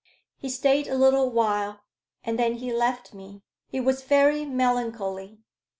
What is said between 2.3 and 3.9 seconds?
then he left me. He